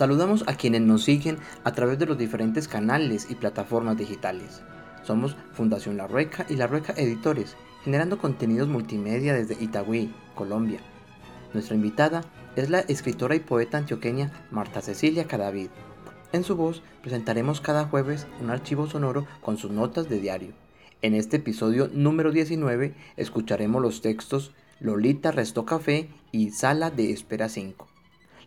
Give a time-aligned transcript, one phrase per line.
[0.00, 4.62] Saludamos a quienes nos siguen a través de los diferentes canales y plataformas digitales.
[5.02, 10.80] Somos Fundación La Rueca y La Rueca Editores, generando contenidos multimedia desde Itagüí, Colombia.
[11.52, 12.24] Nuestra invitada
[12.56, 15.68] es la escritora y poeta antioqueña Marta Cecilia Cadavid.
[16.32, 20.54] En su voz presentaremos cada jueves un archivo sonoro con sus notas de diario.
[21.02, 27.50] En este episodio número 19 escucharemos los textos Lolita Restó Café y Sala de Espera
[27.50, 27.89] 5.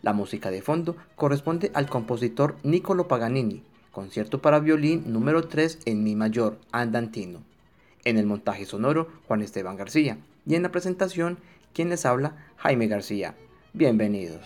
[0.03, 6.03] La música de fondo corresponde al compositor Niccolo Paganini, concierto para violín número 3 en
[6.03, 7.41] Mi mayor, andantino.
[8.03, 10.17] En el montaje sonoro, Juan Esteban García.
[10.45, 11.37] Y en la presentación,
[11.73, 13.35] quien les habla, Jaime García.
[13.71, 14.41] Bienvenidos.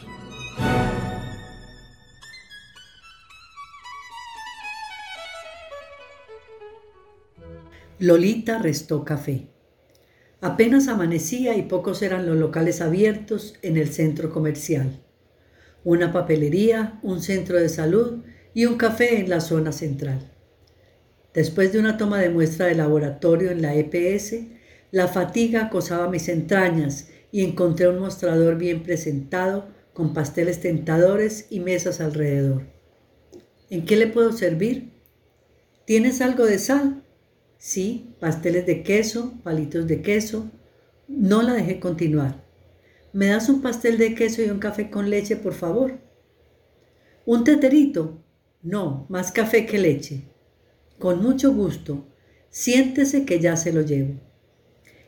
[7.98, 9.48] Lolita restó café.
[10.40, 15.02] Apenas amanecía y pocos eran los locales abiertos en el centro comercial
[15.84, 20.32] una papelería, un centro de salud y un café en la zona central.
[21.34, 24.36] Después de una toma de muestra de laboratorio en la EPS,
[24.92, 31.60] la fatiga acosaba mis entrañas y encontré un mostrador bien presentado con pasteles tentadores y
[31.60, 32.64] mesas alrededor.
[33.70, 34.94] ¿En qué le puedo servir?
[35.86, 37.04] ¿Tienes algo de sal?
[37.58, 40.50] Sí, pasteles de queso, palitos de queso.
[41.08, 42.47] No la dejé continuar.
[43.14, 46.00] ¿Me das un pastel de queso y un café con leche, por favor?
[47.26, 48.24] ¿Un teterito?
[48.62, 50.24] No, más café que leche.
[51.00, 52.08] Con mucho gusto.
[52.50, 54.16] Siéntese que ya se lo llevo.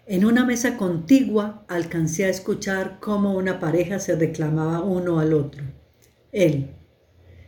[0.06, 5.64] En una mesa contigua alcancé a escuchar cómo una pareja se reclamaba uno al otro.
[6.32, 6.72] Él.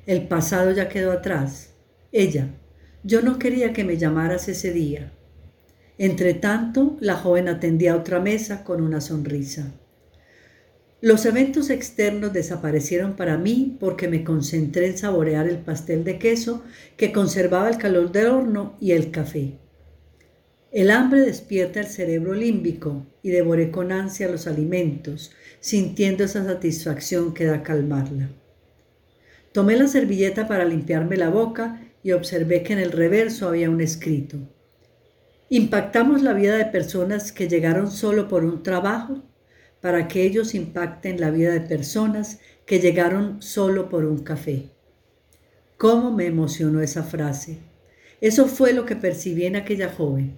[0.05, 1.73] El pasado ya quedó atrás.
[2.11, 2.49] Ella.
[3.03, 5.11] Yo no quería que me llamaras ese día.
[5.97, 9.71] Entre tanto, la joven atendía a otra mesa con una sonrisa.
[11.03, 16.63] Los eventos externos desaparecieron para mí porque me concentré en saborear el pastel de queso
[16.95, 19.57] que conservaba el calor del horno y el café.
[20.71, 27.33] El hambre despierta el cerebro límbico y devoré con ansia los alimentos, sintiendo esa satisfacción
[27.33, 28.29] que da calmarla.
[29.53, 33.81] Tomé la servilleta para limpiarme la boca y observé que en el reverso había un
[33.81, 34.37] escrito.
[35.49, 39.23] Impactamos la vida de personas que llegaron solo por un trabajo
[39.81, 44.69] para que ellos impacten la vida de personas que llegaron solo por un café.
[45.77, 47.57] ¿Cómo me emocionó esa frase?
[48.21, 50.37] Eso fue lo que percibí en aquella joven.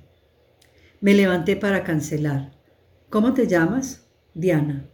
[1.01, 2.53] Me levanté para cancelar.
[3.09, 4.05] ¿Cómo te llamas?
[4.33, 4.89] Diana.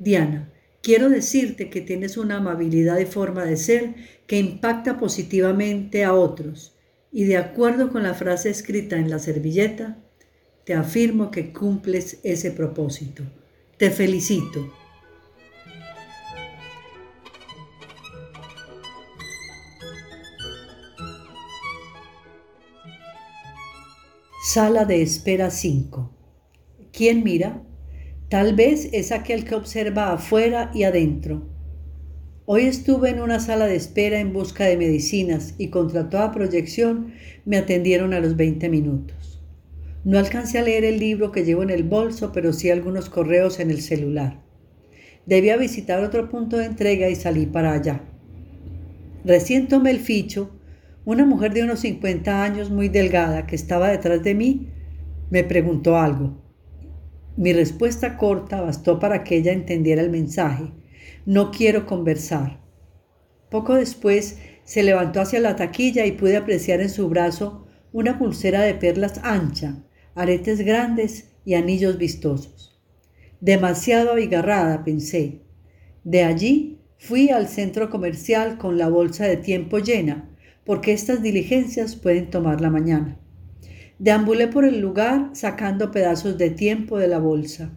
[0.00, 0.52] Diana,
[0.82, 3.94] quiero decirte que tienes una amabilidad y forma de ser
[4.26, 6.76] que impacta positivamente a otros
[7.12, 9.98] y de acuerdo con la frase escrita en la servilleta,
[10.64, 13.22] te afirmo que cumples ese propósito.
[13.76, 14.72] Te felicito.
[24.44, 26.08] Sala de espera 5.
[26.92, 27.64] ¿Quién mira?
[28.28, 31.42] Tal vez es aquel que observa afuera y adentro.
[32.44, 37.12] Hoy estuve en una sala de espera en busca de medicinas y contra toda proyección
[37.44, 39.33] me atendieron a los 20 minutos.
[40.04, 43.58] No alcancé a leer el libro que llevo en el bolso, pero sí algunos correos
[43.58, 44.42] en el celular.
[45.24, 48.02] Debía visitar otro punto de entrega y salí para allá.
[49.24, 50.50] Recién tomé el ficho.
[51.06, 54.68] Una mujer de unos 50 años, muy delgada, que estaba detrás de mí,
[55.30, 56.42] me preguntó algo.
[57.38, 60.64] Mi respuesta corta bastó para que ella entendiera el mensaje.
[61.24, 62.60] No quiero conversar.
[63.50, 68.60] Poco después se levantó hacia la taquilla y pude apreciar en su brazo una pulsera
[68.62, 69.82] de perlas ancha,
[70.14, 72.80] aretes grandes y anillos vistosos.
[73.40, 75.40] Demasiado abigarrada, pensé.
[76.04, 80.30] De allí fui al centro comercial con la bolsa de tiempo llena,
[80.64, 83.18] porque estas diligencias pueden tomar la mañana.
[83.98, 87.72] Deambulé por el lugar sacando pedazos de tiempo de la bolsa.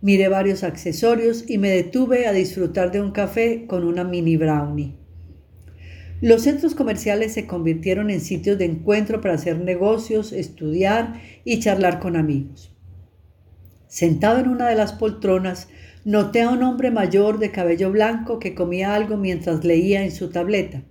[0.00, 5.03] Miré varios accesorios y me detuve a disfrutar de un café con una mini brownie.
[6.24, 12.00] Los centros comerciales se convirtieron en sitios de encuentro para hacer negocios, estudiar y charlar
[12.00, 12.74] con amigos.
[13.88, 15.68] Sentado en una de las poltronas,
[16.06, 20.30] noté a un hombre mayor de cabello blanco que comía algo mientras leía en su
[20.30, 20.82] tableta.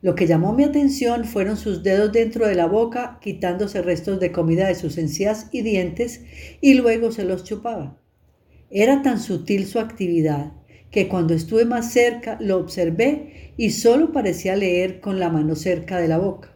[0.00, 4.32] Lo que llamó mi atención fueron sus dedos dentro de la boca, quitándose restos de
[4.32, 6.22] comida de sus encías y dientes,
[6.62, 8.00] y luego se los chupaba.
[8.70, 10.52] Era tan sutil su actividad
[10.90, 15.98] que cuando estuve más cerca lo observé y solo parecía leer con la mano cerca
[15.98, 16.54] de la boca.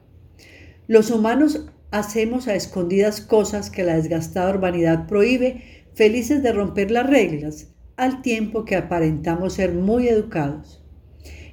[0.87, 5.63] Los humanos hacemos a escondidas cosas que la desgastada urbanidad prohíbe,
[5.95, 10.83] felices de romper las reglas, al tiempo que aparentamos ser muy educados.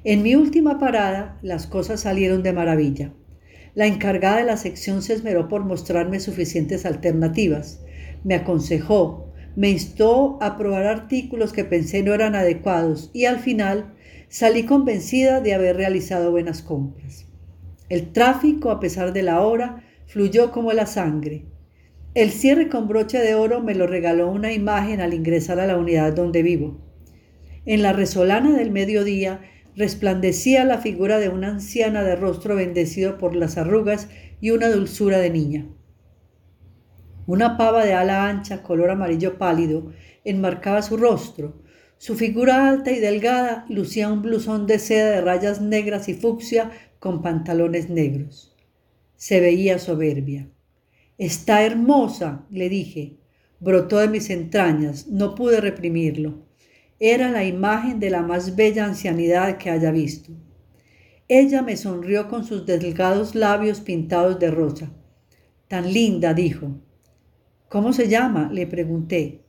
[0.04, 3.14] En mi última parada, las cosas salieron de maravilla.
[3.76, 7.82] La encargada de la sección se esmeró por mostrarme suficientes alternativas.
[8.24, 13.94] Me aconsejó, me instó a probar artículos que pensé no eran adecuados y al final
[14.30, 17.26] salí convencida de haber realizado buenas compras.
[17.90, 21.46] El tráfico, a pesar de la hora, fluyó como la sangre.
[22.14, 25.78] El cierre con broche de oro me lo regaló una imagen al ingresar a la
[25.78, 26.80] unidad donde vivo.
[27.66, 29.42] En la resolana del mediodía
[29.76, 34.10] resplandecía la figura de una anciana de rostro bendecido por las arrugas
[34.42, 35.68] y una dulzura de niña.
[37.30, 39.92] Una pava de ala ancha, color amarillo pálido,
[40.24, 41.62] enmarcaba su rostro.
[42.00, 46.72] Su figura alta y delgada lucía un blusón de seda de rayas negras y fucsia
[46.98, 48.58] con pantalones negros.
[49.16, 50.50] Se veía soberbia.
[51.20, 53.18] Está hermosa, le dije.
[53.60, 56.48] Brotó de mis entrañas, no pude reprimirlo.
[57.00, 60.32] Era la imagen de la más bella ancianidad que haya visto.
[61.28, 64.92] Ella me sonrió con sus delgados labios pintados de rosa.
[65.68, 66.89] Tan linda, dijo.
[67.70, 68.50] ¿Cómo se llama?
[68.52, 69.42] le pregunté.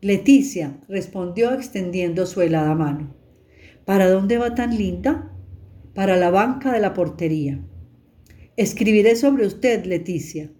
[0.00, 3.12] Leticia, respondió extendiendo su helada mano.
[3.84, 5.32] ¿Para dónde va tan linda?
[5.92, 7.60] Para la banca de la portería.
[8.56, 10.52] Escribiré sobre usted, Leticia.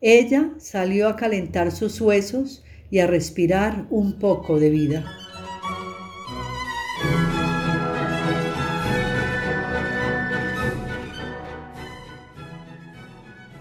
[0.00, 5.04] Ella salió a calentar sus huesos y a respirar un poco de vida.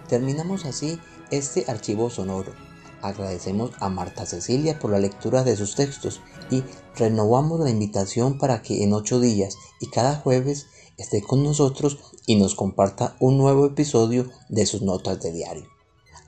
[0.07, 0.97] Terminamos así
[1.31, 2.54] este archivo sonoro.
[3.01, 6.63] Agradecemos a Marta Cecilia por la lectura de sus textos y
[6.95, 10.68] renovamos la invitación para que en ocho días y cada jueves
[10.98, 11.98] esté con nosotros
[12.28, 15.68] y nos comparta un nuevo episodio de sus notas de diario.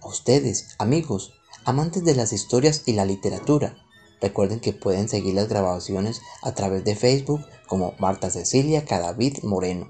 [0.02, 1.34] A ustedes, amigos,
[1.64, 3.78] amantes de las historias y la literatura,
[4.20, 9.90] recuerden que pueden seguir las grabaciones a través de Facebook como Marta Cecilia Cadavid Moreno.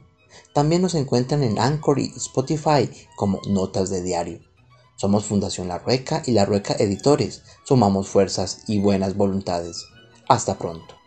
[0.54, 4.53] También nos encuentran en Anchor y Spotify como Notas de Diario.
[4.96, 7.44] Somos Fundación La Rueca y La Rueca Editores.
[7.64, 9.86] Sumamos fuerzas y buenas voluntades.
[10.30, 11.03] Hasta pronto.